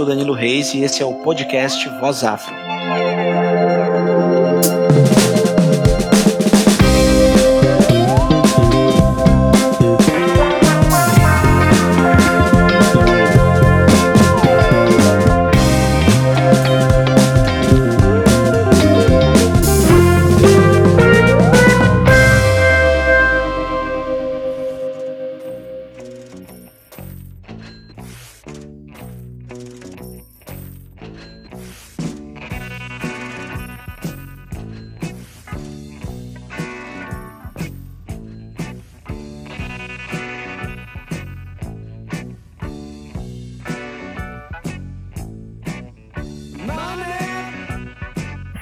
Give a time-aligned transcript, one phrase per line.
[0.00, 2.54] sou Danilo Reis e esse é o podcast Voz Afro.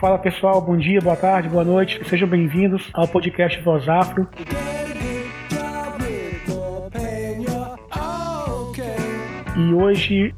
[0.01, 4.29] Fala pessoal, bom dia, boa tarde, boa noite, sejam bem-vindos ao podcast Voz Afro.
[9.57, 10.33] E hoje,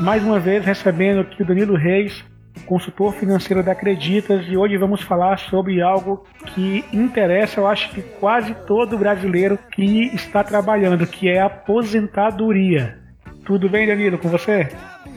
[0.00, 2.24] mais uma vez, recebendo aqui o Danilo Reis,
[2.66, 8.02] consultor financeiro da Acreditas, e hoje vamos falar sobre algo que interessa, eu acho que
[8.02, 12.98] quase todo brasileiro que está trabalhando, que é a aposentadoria.
[13.44, 14.68] Tudo bem, Danilo, com você?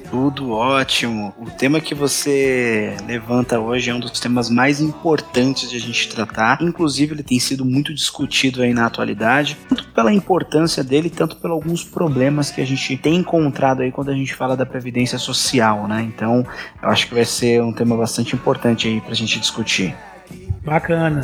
[0.10, 1.34] Tudo ótimo.
[1.40, 6.10] O tema que você levanta hoje é um dos temas mais importantes de a gente
[6.10, 6.62] tratar.
[6.62, 11.56] Inclusive, ele tem sido muito discutido aí na atualidade, tanto pela importância dele, tanto pelos
[11.56, 15.88] alguns problemas que a gente tem encontrado aí quando a gente fala da previdência social,
[15.88, 16.02] né?
[16.02, 16.46] Então,
[16.84, 19.96] eu acho que vai ser um tema bastante importante aí pra gente discutir.
[20.64, 21.22] Bacana.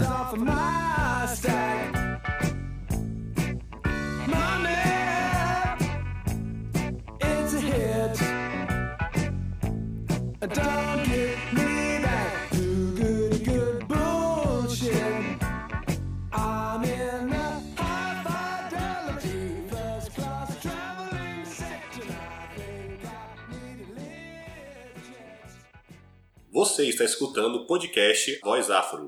[26.77, 29.03] Você está escutando o podcast Voz Afro.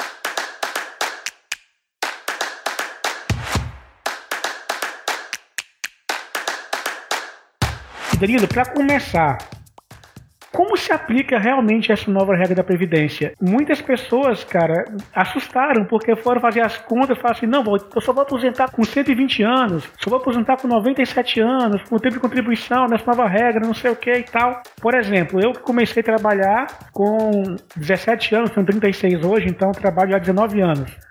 [8.19, 9.37] Danilo, para começar,
[10.59, 13.31] como se aplica realmente essa nova regra da Previdência?
[13.41, 14.83] Muitas pessoas, cara,
[15.15, 17.63] assustaram porque foram fazer as contas e falaram assim: não,
[17.95, 22.15] eu só vou aposentar com 120 anos, só vou aposentar com 97 anos, com tempo
[22.15, 24.61] de contribuição nessa nova regra, não sei o que e tal.
[24.81, 30.19] Por exemplo, eu comecei a trabalhar com 17 anos, tenho 36 hoje, então trabalho há
[30.19, 31.08] 19 anos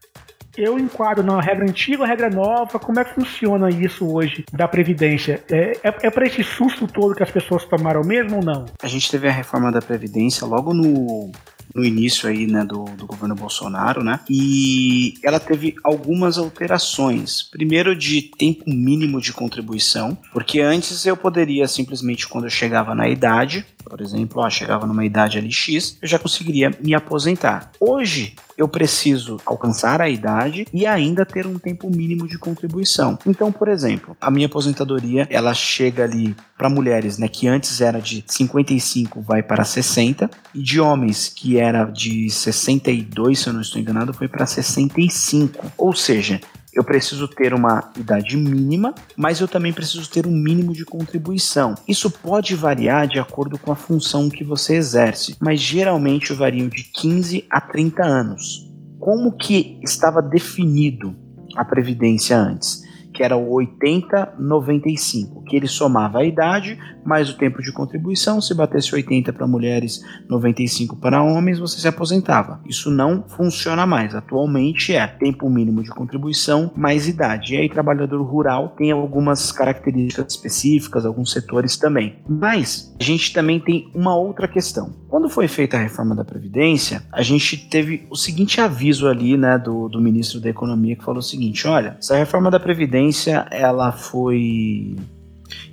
[0.58, 5.42] eu enquadro na regra antiga, regra nova, como é que funciona isso hoje da Previdência?
[5.50, 8.66] É, é, é para esse susto todo que as pessoas tomaram mesmo ou não?
[8.82, 11.30] A gente teve a reforma da Previdência logo no
[11.74, 14.20] no início aí, né, do, do governo Bolsonaro, né?
[14.28, 17.42] E ela teve algumas alterações.
[17.42, 23.08] Primeiro de tempo mínimo de contribuição, porque antes eu poderia simplesmente quando eu chegava na
[23.08, 27.70] idade, por exemplo, ó, chegava numa idade ali X, eu já conseguiria me aposentar.
[27.80, 33.18] Hoje eu preciso alcançar a idade e ainda ter um tempo mínimo de contribuição.
[33.24, 38.00] Então, por exemplo, a minha aposentadoria ela chega ali para mulheres, né, que antes era
[38.00, 43.60] de 55 vai para 60 e de homens que era de 62, se eu não
[43.60, 45.72] estou enganado, foi para 65.
[45.76, 46.40] Ou seja,
[46.72, 51.74] eu preciso ter uma idade mínima, mas eu também preciso ter um mínimo de contribuição.
[51.86, 56.84] Isso pode variar de acordo com a função que você exerce, mas geralmente variam de
[56.84, 58.70] 15 a 30 anos.
[58.98, 61.14] Como que estava definido
[61.56, 62.87] a previdência antes?
[63.18, 68.40] Que era o 80-95, que ele somava a idade mais o tempo de contribuição.
[68.40, 72.60] Se batesse 80 para mulheres, 95 para homens, você se aposentava.
[72.64, 74.14] Isso não funciona mais.
[74.14, 77.54] Atualmente é tempo mínimo de contribuição mais idade.
[77.54, 82.20] E aí, trabalhador rural tem algumas características específicas, alguns setores também.
[82.28, 84.94] Mas a gente também tem uma outra questão.
[85.08, 89.58] Quando foi feita a reforma da Previdência, a gente teve o seguinte aviso ali, né,
[89.58, 93.90] do, do ministro da Economia, que falou o seguinte: olha, essa reforma da Previdência ela
[93.90, 94.94] foi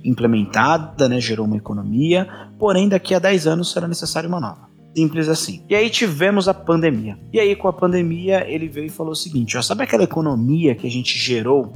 [0.02, 2.26] implementada, né, gerou uma economia,
[2.58, 4.70] porém daqui a 10 anos será necessário uma nova.
[4.96, 5.62] Simples assim.
[5.68, 7.18] E aí tivemos a pandemia.
[7.30, 10.74] E aí com a pandemia ele veio e falou o seguinte, ó, sabe aquela economia
[10.74, 11.74] que a gente gerou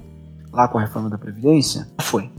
[0.50, 1.86] lá com a reforma da Previdência?
[2.00, 2.30] Foi.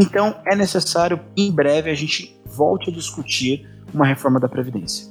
[0.00, 5.06] Então é necessário em breve a gente volte a discutir uma reforma da Previdência.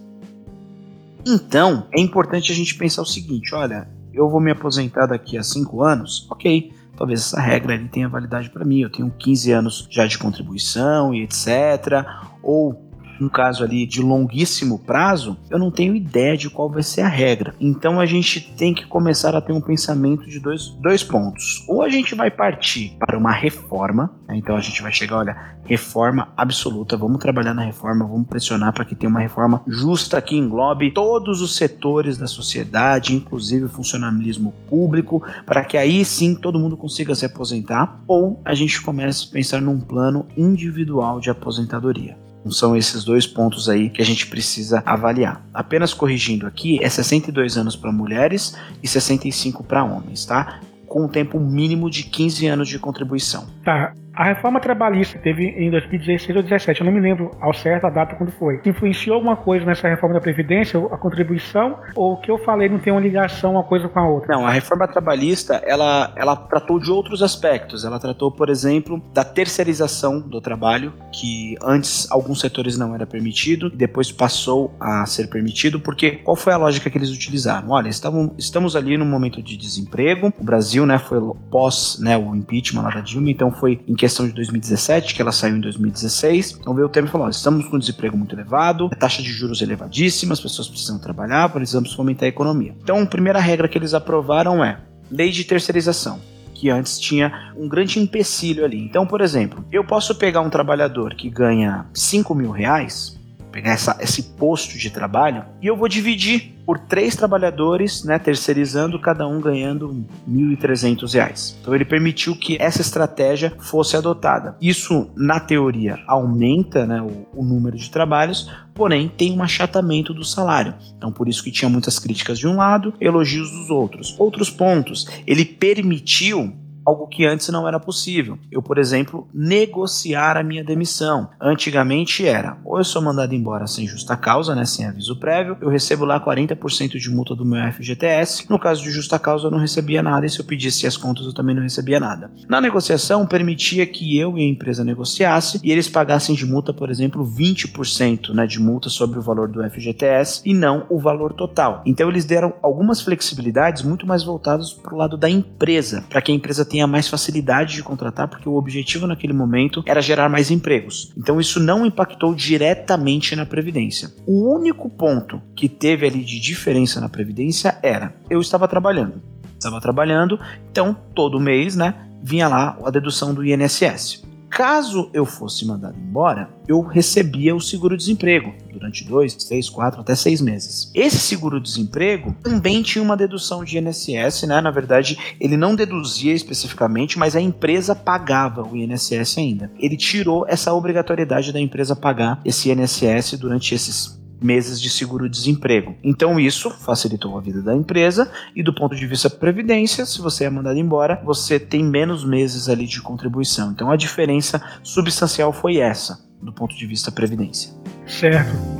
[1.26, 5.44] Então é importante a gente pensar o seguinte, olha, eu vou me aposentar daqui a
[5.44, 8.80] 5 anos, ok, talvez essa regra ali tenha validade para mim.
[8.80, 12.06] Eu tenho 15 anos já de contribuição e etc.
[12.42, 12.87] Ou
[13.22, 17.08] um caso ali de longuíssimo prazo, eu não tenho ideia de qual vai ser a
[17.08, 17.54] regra.
[17.60, 21.66] Então a gente tem que começar a ter um pensamento de dois, dois pontos.
[21.68, 24.36] Ou a gente vai partir para uma reforma, né?
[24.38, 28.86] então a gente vai chegar, olha, reforma absoluta, vamos trabalhar na reforma, vamos pressionar para
[28.86, 34.54] que tenha uma reforma justa que englobe todos os setores da sociedade, inclusive o funcionalismo
[34.70, 39.32] público, para que aí sim todo mundo consiga se aposentar, ou a gente começa a
[39.32, 42.27] pensar num plano individual de aposentadoria.
[42.50, 45.46] São esses dois pontos aí que a gente precisa avaliar.
[45.54, 50.62] Apenas corrigindo aqui, é 62 anos para mulheres e 65 para homens, tá?
[50.88, 53.48] Com um tempo mínimo de 15 anos de contribuição.
[53.64, 53.94] Tá.
[54.18, 57.90] A reforma trabalhista teve em 2016 ou 2017, eu não me lembro ao certo a
[57.92, 58.60] data quando foi.
[58.66, 62.80] Influenciou alguma coisa nessa reforma da Previdência, a contribuição, ou o que eu falei não
[62.80, 64.36] tem uma ligação uma coisa com a outra?
[64.36, 67.86] Não, a reforma trabalhista, ela, ela tratou de outros aspectos.
[67.86, 73.68] Ela tratou, por exemplo, da terceirização do trabalho, que antes alguns setores não era permitido,
[73.72, 77.70] e depois passou a ser permitido, porque qual foi a lógica que eles utilizaram?
[77.70, 81.20] Olha, estavam, estamos ali num momento de desemprego, o Brasil, né, foi
[81.52, 85.32] pós né, o impeachment lá da Dilma, então foi em questão de 2017, que ela
[85.32, 86.58] saiu em 2016.
[86.60, 90.34] Então veio o tema e falou: estamos com desemprego muito elevado, taxa de juros elevadíssima,
[90.34, 92.76] as pessoas precisam trabalhar, precisamos fomentar a economia.
[92.82, 96.20] Então, a primeira regra que eles aprovaram é lei de terceirização
[96.54, 98.80] que antes tinha um grande empecilho ali.
[98.80, 103.17] Então, por exemplo, eu posso pegar um trabalhador que ganha 5 mil reais
[103.58, 109.02] pegar essa, esse posto de trabalho e eu vou dividir por três trabalhadores, né, terceirizando,
[109.02, 111.56] cada um ganhando R$ 1.300.
[111.60, 114.56] Então ele permitiu que essa estratégia fosse adotada.
[114.62, 120.24] Isso, na teoria, aumenta né, o, o número de trabalhos, porém tem um achatamento do
[120.24, 120.76] salário.
[120.96, 124.16] Então por isso que tinha muitas críticas de um lado, elogios dos outros.
[124.20, 126.54] Outros pontos, ele permitiu
[126.88, 128.40] algo que antes não era possível.
[128.50, 131.30] Eu, por exemplo, negociar a minha demissão.
[131.42, 135.68] Antigamente era, ou eu sou mandado embora sem justa causa, né, sem aviso prévio, eu
[135.68, 138.50] recebo lá 40% de multa do meu FGTS.
[138.50, 141.26] No caso de justa causa, eu não recebia nada, e se eu pedisse as contas,
[141.26, 142.32] eu também não recebia nada.
[142.48, 146.90] Na negociação, permitia que eu e a empresa negociasse e eles pagassem de multa, por
[146.90, 151.82] exemplo, 20% né, de multa sobre o valor do FGTS e não o valor total.
[151.86, 156.32] Então, eles deram algumas flexibilidades muito mais voltadas para o lado da empresa, para que
[156.32, 160.30] a empresa tenha tenha mais facilidade de contratar, porque o objetivo naquele momento era gerar
[160.30, 161.12] mais empregos.
[161.18, 164.12] Então isso não impactou diretamente na Previdência.
[164.28, 169.20] O único ponto que teve ali de diferença na Previdência era: eu estava trabalhando.
[169.58, 170.40] Estava trabalhando,
[170.72, 174.24] então todo mês, né, vinha lá a dedução do INSS.
[174.50, 180.42] Caso eu fosse mandado embora, eu recebia o seguro-desemprego durante dois, três, quatro, até seis
[180.42, 180.92] meses.
[180.94, 184.62] Esse seguro-desemprego também tinha uma dedução de INSS, né?
[184.62, 189.72] Na verdade, ele não deduzia especificamente, mas a empresa pagava o INSS ainda.
[189.80, 195.96] Ele tirou essa obrigatoriedade da empresa pagar esse INSS durante esses meses de seguro-desemprego.
[196.04, 200.46] Então isso facilitou a vida da empresa e do ponto de vista previdência, se você
[200.46, 203.72] é mandado embora, você tem menos meses ali de contribuição.
[203.72, 207.72] Então a diferença substancial foi essa, do ponto de vista previdência.
[208.06, 208.77] Certo.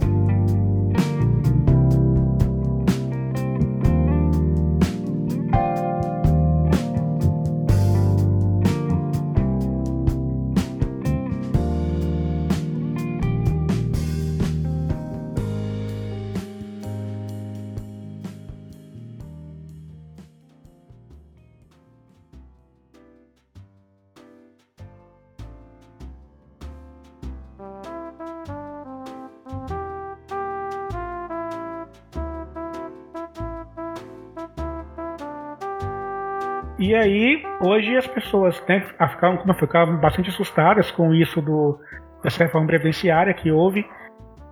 [37.62, 41.80] Hoje as pessoas né, ficavam, ficavam bastante assustadas com isso do,
[42.24, 43.86] dessa reforma previdenciária que houve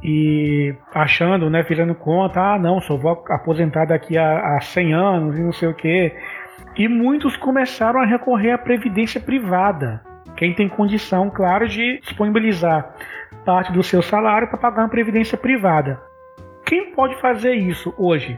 [0.04, 5.40] e achando, né, virando conta, ah, não, só vou aposentar daqui a, a 100 anos
[5.40, 6.16] e não sei o quê.
[6.76, 10.02] E muitos começaram a recorrer à previdência privada.
[10.36, 12.94] Quem tem condição, claro, de disponibilizar
[13.46, 16.00] parte do seu salário para pagar uma previdência privada.
[16.66, 18.38] Quem pode fazer isso hoje?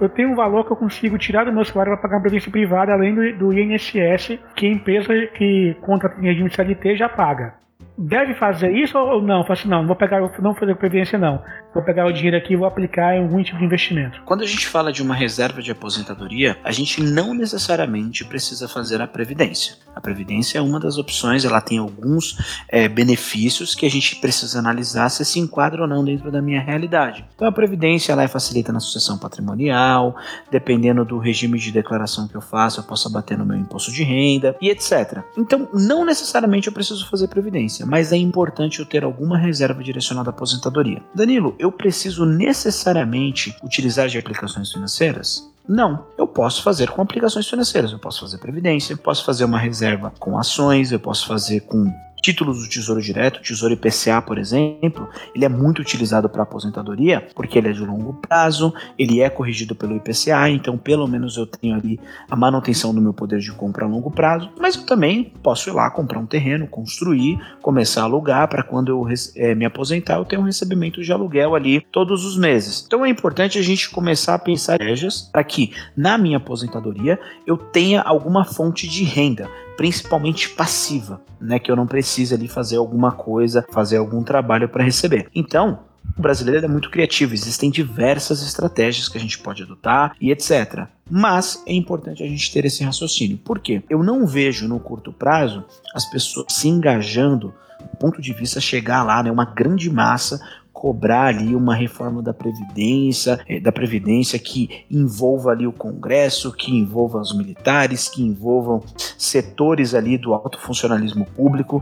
[0.00, 2.50] Eu tenho um valor que eu consigo tirar do meu salário para pagar uma previdência
[2.50, 7.65] privada, além do, do INSS, que a empresa que conta em regime CLT já paga
[7.98, 9.42] deve fazer isso ou não?
[9.42, 11.42] Fala assim, não, não vou pegar, não vou fazer previdência não.
[11.72, 14.22] Vou pegar o dinheiro aqui e vou aplicar em algum tipo de investimento.
[14.24, 19.00] Quando a gente fala de uma reserva de aposentadoria, a gente não necessariamente precisa fazer
[19.00, 19.76] a previdência.
[19.94, 24.58] A previdência é uma das opções, ela tem alguns é, benefícios que a gente precisa
[24.58, 27.24] analisar se se enquadra ou não dentro da minha realidade.
[27.34, 30.16] Então a previdência ela é facilita na sucessão patrimonial,
[30.50, 34.02] dependendo do regime de declaração que eu faço, eu posso bater no meu imposto de
[34.02, 35.22] renda e etc.
[35.36, 40.30] Então não necessariamente eu preciso fazer previdência mas é importante eu ter alguma reserva direcionada
[40.30, 41.02] à aposentadoria.
[41.14, 45.48] Danilo, eu preciso necessariamente utilizar de aplicações financeiras?
[45.68, 49.58] Não, eu posso fazer com aplicações financeiras, eu posso fazer previdência, eu posso fazer uma
[49.58, 51.92] reserva com ações, eu posso fazer com
[52.26, 57.58] títulos do Tesouro Direto, Tesouro IPCA, por exemplo, ele é muito utilizado para aposentadoria, porque
[57.58, 61.76] ele é de longo prazo, ele é corrigido pelo IPCA, então pelo menos eu tenho
[61.76, 65.70] ali a manutenção do meu poder de compra a longo prazo, mas eu também posso
[65.70, 69.06] ir lá comprar um terreno, construir, começar a alugar para quando eu
[69.36, 72.82] é, me aposentar eu ter um recebimento de aluguel ali todos os meses.
[72.84, 77.56] Então é importante a gente começar a pensar estratégias para que na minha aposentadoria eu
[77.56, 83.12] tenha alguma fonte de renda principalmente passiva, né, que eu não precise ali fazer alguma
[83.12, 85.28] coisa, fazer algum trabalho para receber.
[85.34, 85.80] Então,
[86.16, 90.86] o brasileiro é muito criativo, existem diversas estratégias que a gente pode adotar e etc.
[91.10, 93.38] Mas é importante a gente ter esse raciocínio.
[93.38, 93.82] Por quê?
[93.88, 95.64] Eu não vejo no curto prazo
[95.94, 100.40] as pessoas se engajando do ponto de vista chegar lá, né, uma grande massa
[100.76, 106.70] cobrar ali uma reforma da previdência, eh, da previdência que envolva ali o Congresso, que
[106.70, 108.82] envolva os militares, que envolvam
[109.16, 111.80] setores ali do alto funcionalismo público,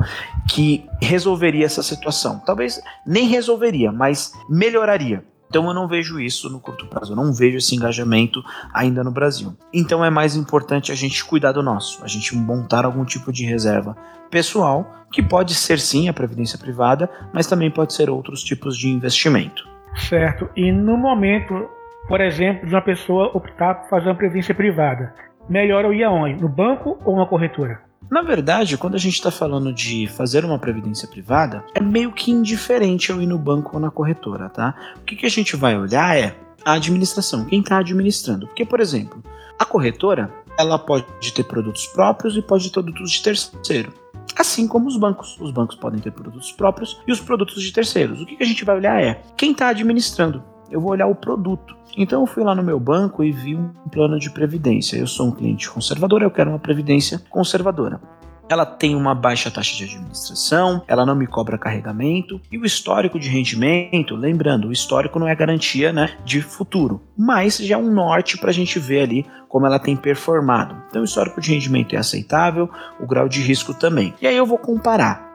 [0.49, 2.41] que resolveria essa situação.
[2.47, 5.25] Talvez nem resolveria, mas melhoraria.
[5.49, 9.11] Então eu não vejo isso no curto prazo, eu não vejo esse engajamento ainda no
[9.11, 9.55] Brasil.
[9.73, 13.45] Então é mais importante a gente cuidar do nosso, a gente montar algum tipo de
[13.45, 13.97] reserva
[14.31, 18.89] pessoal, que pode ser sim a previdência privada, mas também pode ser outros tipos de
[18.89, 19.65] investimento.
[19.95, 20.51] Certo.
[20.57, 21.69] E no momento,
[22.09, 25.15] por exemplo, de uma pessoa optar por fazer uma previdência privada,
[25.49, 26.43] melhor eu ir aonde?
[26.43, 27.84] No banco ou na corretora?
[28.11, 32.31] Na verdade, quando a gente está falando de fazer uma previdência privada, é meio que
[32.31, 34.75] indiferente eu ir no banco ou na corretora, tá?
[34.97, 38.47] O que, que a gente vai olhar é a administração, quem está administrando.
[38.47, 39.23] Porque, por exemplo,
[39.59, 43.93] a corretora ela pode ter produtos próprios e pode ter produtos de terceiro.
[44.37, 45.39] Assim como os bancos.
[45.41, 48.21] Os bancos podem ter produtos próprios e os produtos de terceiros.
[48.21, 50.43] O que, que a gente vai olhar é quem está administrando.
[50.71, 51.77] Eu vou olhar o produto.
[51.97, 54.97] Então eu fui lá no meu banco e vi um plano de previdência.
[54.97, 58.01] Eu sou um cliente conservador, eu quero uma previdência conservadora.
[58.49, 63.19] Ela tem uma baixa taxa de administração, ela não me cobra carregamento e o histórico
[63.19, 67.91] de rendimento, lembrando, o histórico não é garantia né, de futuro, mas já é um
[67.91, 70.77] norte para a gente ver ali como ela tem performado.
[70.91, 72.69] Então o histórico de rendimento é aceitável,
[73.01, 74.13] o grau de risco também.
[74.21, 75.35] E aí eu vou comparar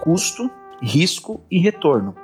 [0.00, 2.14] custo, risco e retorno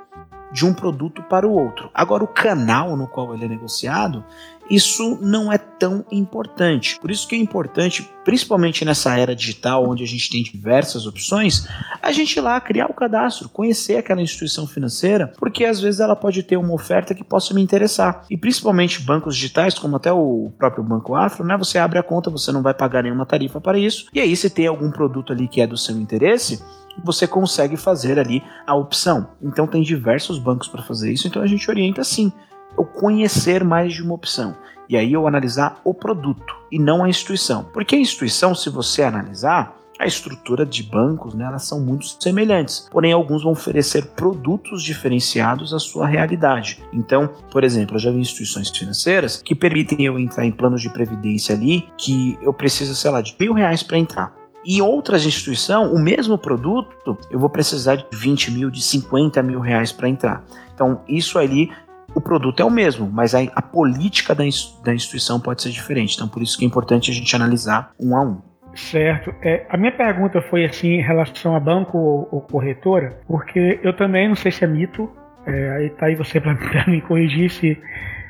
[0.53, 1.89] de um produto para o outro.
[1.93, 4.23] Agora, o canal no qual ele é negociado,
[4.69, 6.97] isso não é tão importante.
[6.99, 11.67] Por isso que é importante, principalmente nessa era digital, onde a gente tem diversas opções,
[12.01, 16.15] a gente ir lá criar o cadastro, conhecer aquela instituição financeira, porque às vezes ela
[16.15, 18.23] pode ter uma oferta que possa me interessar.
[18.29, 21.57] E principalmente bancos digitais, como até o próprio Banco Afro, né?
[21.57, 24.05] Você abre a conta, você não vai pagar nenhuma tarifa para isso.
[24.13, 26.63] E aí, se tem algum produto ali que é do seu interesse,
[27.03, 29.29] você consegue fazer ali a opção.
[29.41, 32.31] Então tem diversos bancos para fazer isso, então a gente orienta assim,
[32.77, 34.55] eu conhecer mais de uma opção.
[34.89, 37.63] E aí eu analisar o produto e não a instituição.
[37.73, 42.87] Porque a instituição, se você analisar, a estrutura de bancos, né, elas são muito semelhantes,
[42.91, 46.83] porém alguns vão oferecer produtos diferenciados à sua realidade.
[46.91, 50.89] Então, por exemplo, eu já vi instituições financeiras que permitem eu entrar em planos de
[50.89, 54.42] previdência ali que eu preciso, sei lá, de mil reais para entrar.
[54.65, 59.59] Em outras instituições, o mesmo produto, eu vou precisar de 20 mil, de 50 mil
[59.59, 60.43] reais para entrar.
[60.73, 61.69] Então, isso ali,
[62.15, 64.43] o produto é o mesmo, mas a, a política da,
[64.83, 66.15] da instituição pode ser diferente.
[66.15, 68.41] Então, por isso que é importante a gente analisar um a um.
[68.75, 69.33] Certo.
[69.41, 73.95] É, a minha pergunta foi assim em relação a banco ou, ou corretora, porque eu
[73.95, 75.09] também não sei se é mito.
[75.45, 76.55] É, aí tá aí você para
[76.87, 77.77] me corrigir se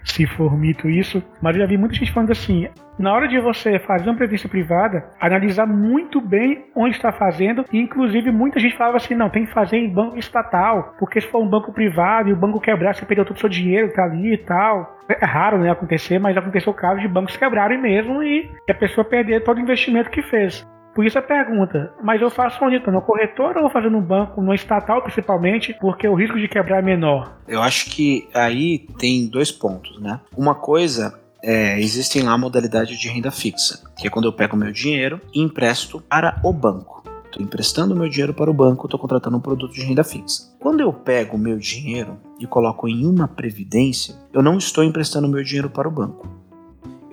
[0.03, 2.67] se for mito isso, mas eu já vi muita gente falando assim:
[2.98, 7.79] na hora de você fazer uma previdência privada, analisar muito bem onde está fazendo, e
[7.79, 11.41] inclusive muita gente falava assim: não, tem que fazer em banco estatal, porque se for
[11.41, 14.03] um banco privado e o banco quebrar, você perdeu todo o seu dinheiro que tá
[14.03, 14.98] ali e tal.
[15.10, 19.03] É raro né, acontecer, mas aconteceu o caso de bancos quebrarem mesmo e a pessoa
[19.03, 20.65] perder todo o investimento que fez.
[20.93, 22.79] Por isso a pergunta, mas eu faço onde?
[22.91, 26.79] No corretor ou vou fazer no banco, no estatal principalmente, porque o risco de quebrar
[26.79, 27.35] é menor?
[27.47, 30.19] Eu acho que aí tem dois pontos, né?
[30.38, 34.71] Uma coisa é, existem lá modalidade de renda fixa, que é quando eu pego meu
[34.71, 37.03] dinheiro e empresto para o banco.
[37.25, 40.53] Estou emprestando meu dinheiro para o banco, estou contratando um produto de renda fixa.
[40.59, 45.43] Quando eu pego meu dinheiro e coloco em uma previdência, eu não estou emprestando meu
[45.43, 46.42] dinheiro para o banco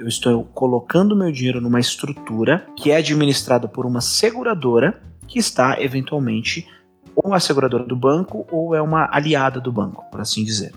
[0.01, 5.81] eu estou colocando meu dinheiro numa estrutura que é administrada por uma seguradora que está
[5.81, 6.67] eventualmente
[7.15, 10.73] ou a seguradora do banco ou é uma aliada do banco, por assim dizer.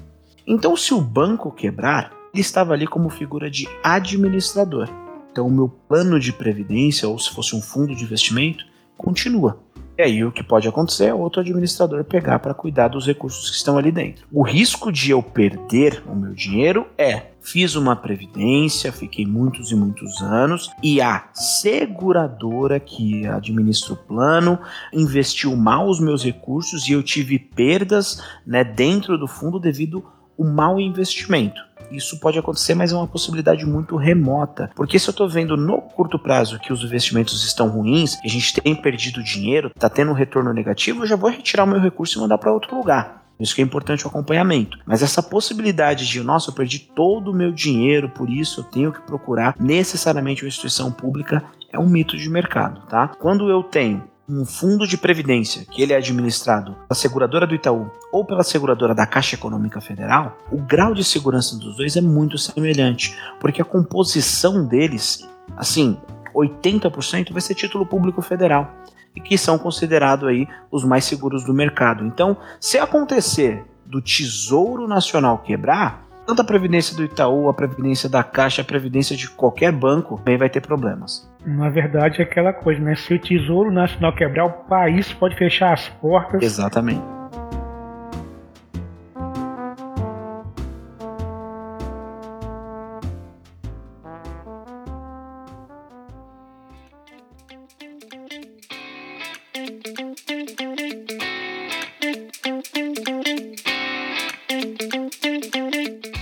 [0.46, 4.90] Então, se o banco quebrar, ele estava ali como figura de administrador.
[5.32, 8.66] Então, o meu plano de previdência, ou se fosse um fundo de investimento,
[8.98, 9.58] continua.
[9.98, 13.56] E aí o que pode acontecer é outro administrador pegar para cuidar dos recursos que
[13.56, 14.28] estão ali dentro.
[14.32, 19.76] O risco de eu perder o meu dinheiro é fiz uma previdência, fiquei muitos e
[19.76, 24.58] muitos anos e a seguradora que administra o plano
[24.92, 30.04] investiu mal os meus recursos e eu tive perdas né, dentro do fundo devido
[30.40, 31.62] ao mau investimento.
[31.92, 34.72] Isso pode acontecer, mas é uma possibilidade muito remota.
[34.76, 38.54] Porque se eu estou vendo no curto prazo que os investimentos estão ruins, a gente
[38.60, 42.18] tem perdido dinheiro, está tendo um retorno negativo, eu já vou retirar o meu recurso
[42.18, 43.23] e mandar para outro lugar.
[43.40, 44.78] Isso que é importante o acompanhamento.
[44.86, 48.92] Mas essa possibilidade de, nossa, eu perdi todo o meu dinheiro, por isso eu tenho
[48.92, 53.08] que procurar necessariamente uma instituição pública, é um mito de mercado, tá?
[53.08, 57.92] Quando eu tenho um fundo de previdência que ele é administrado pela seguradora do Itaú
[58.12, 62.38] ou pela seguradora da Caixa Econômica Federal, o grau de segurança dos dois é muito
[62.38, 65.98] semelhante, porque a composição deles, assim,
[66.34, 68.74] 80% vai ser título público federal
[69.16, 72.06] e que são considerados aí os mais seguros do mercado.
[72.06, 78.24] Então, se acontecer do Tesouro Nacional quebrar, tanto a previdência do Itaú, a previdência da
[78.24, 81.30] Caixa, a previdência de qualquer banco, também vai ter problemas.
[81.46, 82.96] Na verdade, é aquela coisa, né?
[82.96, 86.42] Se o Tesouro Nacional quebrar, o país pode fechar as portas.
[86.42, 87.02] Exatamente.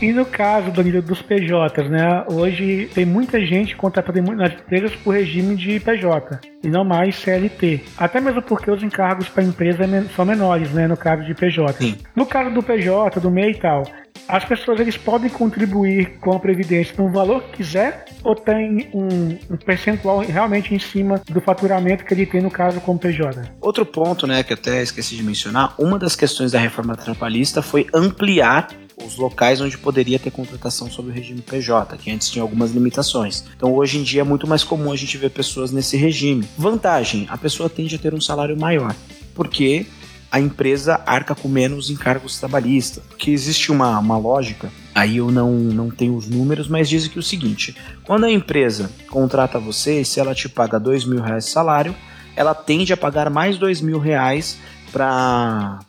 [0.02, 2.26] E no caso, Danilo, dos PJs, né?
[2.28, 7.84] Hoje tem muita gente contratada nas empresas por regime de PJ e não mais CLT.
[7.96, 9.84] Até mesmo porque os encargos para a empresa
[10.16, 10.88] são menores, né?
[10.88, 11.74] No caso de PJ.
[11.74, 11.96] Sim.
[12.16, 13.84] No caso do PJ, do MEI e tal,
[14.28, 19.38] as pessoas eles podem contribuir com a Previdência no valor que quiser ou tem um,
[19.54, 23.42] um, percentual realmente em cima do faturamento que ele tem no caso com o PJ?
[23.60, 27.88] Outro ponto, né, que até esqueci de mencionar, uma das questões da reforma trabalhista foi
[27.94, 28.68] ampliar
[29.06, 33.44] os locais onde poderia ter contratação sob o regime PJ, que antes tinha algumas limitações.
[33.56, 36.48] Então hoje em dia é muito mais comum a gente ver pessoas nesse regime.
[36.58, 38.96] Vantagem: a pessoa tende a ter um salário maior,
[39.34, 39.86] porque
[40.32, 43.04] a empresa arca com menos encargos trabalhistas.
[43.04, 47.18] Porque existe uma, uma lógica, aí eu não, não tenho os números, mas dizem que
[47.18, 51.46] é o seguinte: quando a empresa contrata você, se ela te paga dois mil reais
[51.46, 51.94] de salário,
[52.36, 54.58] ela tende a pagar mais dois mil reais
[54.92, 55.80] para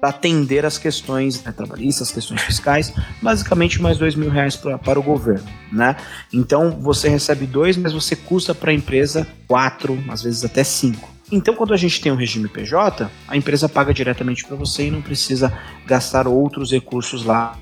[0.00, 4.78] para atender as questões né, trabalhistas, as questões fiscais, basicamente mais dois mil reais pra,
[4.78, 5.96] para o governo, né?
[6.32, 11.08] Então você recebe dois, mas você custa para a empresa quatro, às vezes até cinco.
[11.32, 14.90] Então, quando a gente tem um regime PJ, a empresa paga diretamente para você e
[14.90, 17.56] não precisa gastar outros recursos lá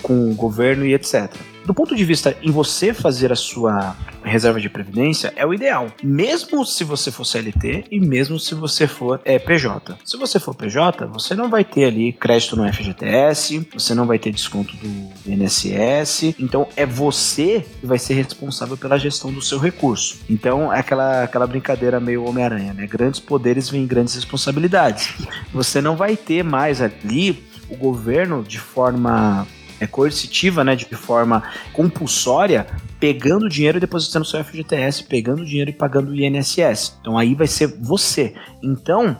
[0.00, 1.34] com o governo e etc.
[1.64, 5.88] Do ponto de vista em você fazer a sua reserva de previdência, é o ideal.
[6.02, 9.96] Mesmo se você for CLT e mesmo se você for é, PJ.
[10.04, 14.18] Se você for PJ, você não vai ter ali crédito no FGTS, você não vai
[14.18, 16.34] ter desconto do INSS.
[16.38, 20.18] Então é você que vai ser responsável pela gestão do seu recurso.
[20.28, 22.86] Então é aquela, aquela brincadeira meio Homem-Aranha, né?
[22.86, 25.14] Grandes poderes vêm grandes responsabilidades.
[25.52, 29.46] Você não vai ter mais ali o governo de forma
[29.84, 31.42] é, coercitiva, né, de forma
[31.72, 32.66] compulsória,
[32.98, 36.96] pegando dinheiro e depositando seu FGTS, pegando dinheiro e pagando o INSS.
[37.00, 38.34] Então aí vai ser você.
[38.62, 39.18] Então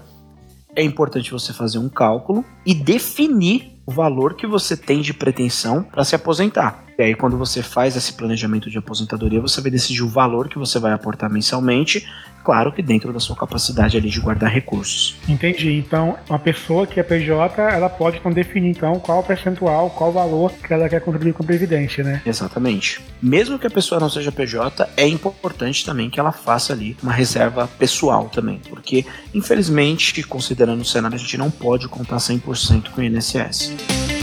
[0.74, 5.82] é importante você fazer um cálculo e definir o valor que você tem de pretensão
[5.82, 6.84] para se aposentar.
[6.98, 10.58] E aí, quando você faz esse planejamento de aposentadoria, você vai decidir o valor que
[10.58, 12.06] você vai aportar mensalmente,
[12.44, 15.16] claro que dentro da sua capacidade ali de guardar recursos.
[15.28, 15.72] Entendi.
[15.72, 20.10] Então, uma pessoa que é PJ, ela pode então definir então qual o percentual, qual
[20.10, 22.22] o valor que ela quer contribuir com a previdência, né?
[22.24, 23.00] Exatamente.
[23.20, 27.12] Mesmo que a pessoa não seja PJ, é importante também que ela faça ali uma
[27.12, 29.04] reserva pessoal também, porque
[29.34, 34.13] infelizmente, considerando o cenário, a gente não pode contar 100% com o INSS.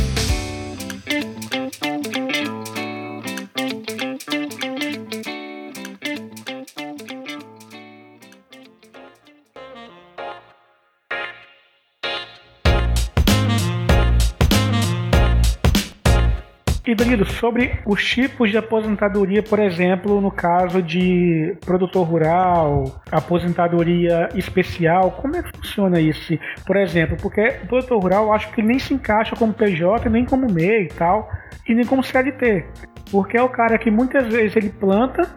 [16.86, 24.30] E Danilo, sobre os tipos de aposentadoria, por exemplo, no caso de produtor rural, aposentadoria
[24.34, 26.34] especial, como é que funciona isso?
[26.66, 30.52] Por exemplo, porque o produtor rural acho que nem se encaixa como PJ, nem como
[30.52, 31.30] MEI e tal,
[31.68, 32.66] e nem como CLT.
[33.12, 35.30] Porque é o cara que muitas vezes ele planta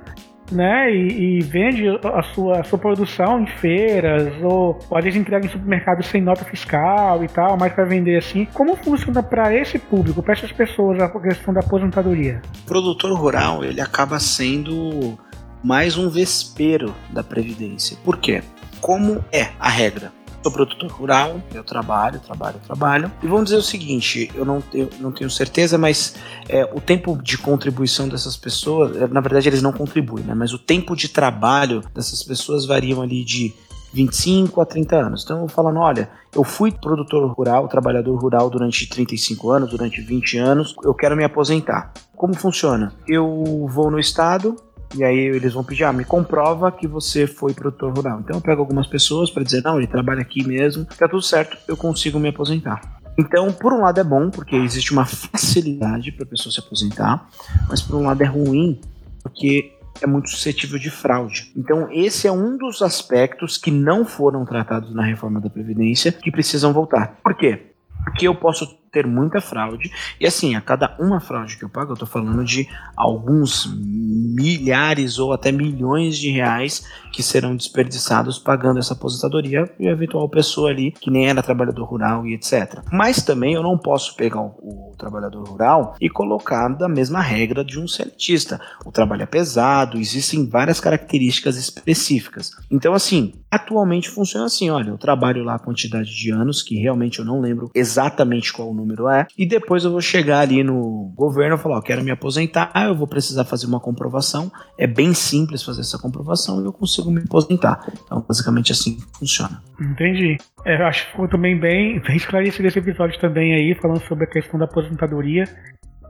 [0.54, 5.20] né, e, e, vende a sua, a sua produção em feiras, ou, ou às vezes
[5.20, 8.46] entrega em supermercados sem nota fiscal e tal, mas para vender assim.
[8.52, 12.40] Como funciona para esse público, para essas pessoas, a questão da aposentadoria?
[12.62, 15.18] O produtor rural, ele acaba sendo
[15.62, 17.96] mais um vespeiro da Previdência.
[18.04, 18.42] Por quê?
[18.84, 20.12] como é a regra?
[20.44, 23.10] Sou produtor rural, eu trabalho, trabalho, trabalho.
[23.22, 27.18] E vamos dizer o seguinte, eu não, eu não tenho certeza, mas é, o tempo
[27.22, 30.34] de contribuição dessas pessoas, é, na verdade eles não contribuem, né?
[30.34, 33.54] Mas o tempo de trabalho dessas pessoas variam ali de
[33.94, 35.24] 25 a 30 anos.
[35.24, 40.36] Então eu falando, olha, eu fui produtor rural, trabalhador rural durante 35 anos, durante 20
[40.36, 41.90] anos, eu quero me aposentar.
[42.14, 42.92] Como funciona?
[43.08, 44.56] Eu vou no estado,
[44.94, 48.20] e aí eles vão pedir, ah, me comprova que você foi produtor rural.
[48.20, 51.56] Então eu pego algumas pessoas para dizer, não, ele trabalha aqui mesmo, tá tudo certo,
[51.68, 52.80] eu consigo me aposentar.
[53.16, 57.28] Então, por um lado é bom, porque existe uma facilidade para a pessoa se aposentar,
[57.68, 58.80] mas por um lado é ruim,
[59.22, 61.52] porque é muito suscetível de fraude.
[61.56, 66.30] Então, esse é um dos aspectos que não foram tratados na reforma da Previdência que
[66.30, 67.18] precisam voltar.
[67.22, 67.70] Por quê?
[68.04, 69.90] Porque eu posso ter muita fraude.
[70.20, 75.18] E assim, a cada uma fraude que eu pago, eu estou falando de alguns milhares
[75.18, 80.70] ou até milhões de reais que serão desperdiçados pagando essa aposentadoria e a eventual pessoa
[80.70, 82.80] ali que nem era trabalhador rural e etc.
[82.92, 87.64] Mas também eu não posso pegar o, o trabalhador rural e colocar da mesma regra
[87.64, 88.60] de um cientista.
[88.84, 92.50] O trabalho é pesado, existem várias características específicas.
[92.70, 97.18] Então, assim, atualmente funciona assim: olha, eu trabalho lá a quantidade de anos, que realmente
[97.18, 101.12] eu não lembro exatamente qual o número é, e depois eu vou chegar ali no
[101.14, 104.50] governo e falar: ó, quero me aposentar, eu vou precisar fazer uma comprovação.
[104.78, 107.86] É bem simples fazer essa comprovação e eu consigo me aposentar.
[108.04, 109.62] Então, basicamente assim funciona.
[109.80, 110.36] Entendi.
[110.64, 114.26] É, acho que ficou também bem, bem esclarecido esse episódio também aí, falando sobre a
[114.26, 115.44] questão da aposentadoria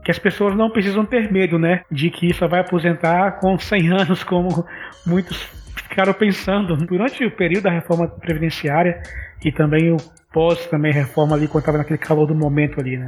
[0.03, 1.81] que as pessoas não precisam ter medo, né?
[1.91, 4.63] De que só vai aposentar com 100 anos, como
[5.03, 5.49] muitos
[5.89, 9.01] ficaram pensando durante o período da reforma previdenciária
[9.43, 9.97] e também o
[10.35, 13.05] pós também reforma ali quando estava naquele calor do momento ali, né?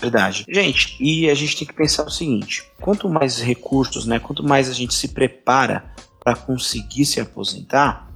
[0.00, 0.44] Verdade.
[0.48, 4.70] Gente, e a gente tem que pensar o seguinte: quanto mais recursos, né, quanto mais
[4.70, 5.84] a gente se prepara
[6.22, 8.07] para conseguir se aposentar,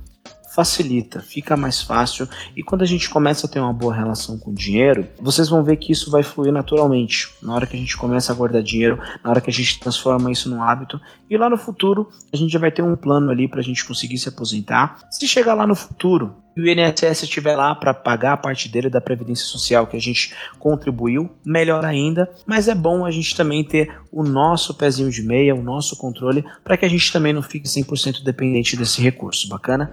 [0.55, 4.51] facilita, fica mais fácil e quando a gente começa a ter uma boa relação com
[4.51, 7.31] o dinheiro, vocês vão ver que isso vai fluir naturalmente.
[7.43, 10.31] Na hora que a gente começa a guardar dinheiro, na hora que a gente transforma
[10.31, 13.49] isso num hábito e lá no futuro a gente já vai ter um plano ali
[13.49, 14.99] para a gente conseguir se aposentar.
[15.11, 18.91] Se chegar lá no futuro e o INSS estiver lá para pagar a parte dele
[18.91, 22.31] da Previdência Social que a gente contribuiu, melhor ainda.
[22.47, 26.45] Mas é bom a gente também ter o nosso pezinho de meia, o nosso controle,
[26.63, 29.49] para que a gente também não fique 100% dependente desse recurso.
[29.49, 29.91] Bacana?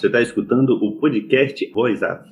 [0.00, 2.24] Você está escutando o podcast Voz Up.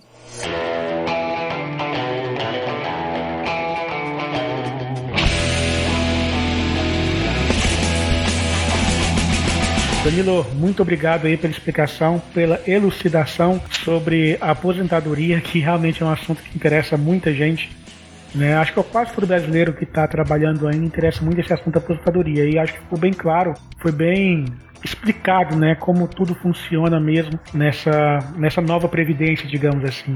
[10.03, 16.11] Danilo, muito obrigado aí pela explicação, pela elucidação sobre a aposentadoria, que realmente é um
[16.11, 17.71] assunto que interessa muita gente.
[18.35, 18.55] Né?
[18.55, 22.49] Acho que quase todo brasileiro que está trabalhando ainda interessa muito esse assunto da aposentadoria.
[22.49, 24.47] E acho que ficou bem claro, foi bem
[24.85, 30.15] explicado, né, como tudo funciona mesmo nessa, nessa nova previdência, digamos assim.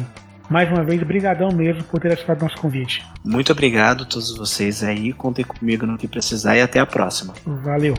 [0.50, 3.02] Mais uma vez, brigadão mesmo por ter aceitado nosso convite.
[3.24, 7.32] Muito obrigado a todos vocês aí, contem comigo no que precisar e até a próxima.
[7.46, 7.94] Valeu.